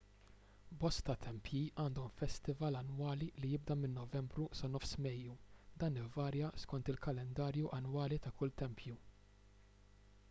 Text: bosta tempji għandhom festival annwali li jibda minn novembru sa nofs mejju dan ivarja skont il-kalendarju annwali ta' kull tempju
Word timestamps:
bosta 0.83 1.15
tempji 1.25 1.59
għandhom 1.83 2.15
festival 2.21 2.77
annwali 2.79 3.27
li 3.43 3.51
jibda 3.51 3.77
minn 3.83 3.95
novembru 3.99 4.47
sa 4.61 4.71
nofs 4.77 4.95
mejju 5.09 5.37
dan 5.85 6.01
ivarja 6.07 6.51
skont 6.65 6.91
il-kalendarju 6.97 7.73
annwali 7.81 8.23
ta' 8.27 8.35
kull 8.41 8.57
tempju 8.65 8.99